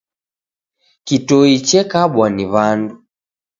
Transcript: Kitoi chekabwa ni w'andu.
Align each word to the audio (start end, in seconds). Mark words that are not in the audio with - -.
Kitoi 1.05 1.55
chekabwa 1.67 2.25
ni 2.35 2.45
w'andu. 2.51 2.95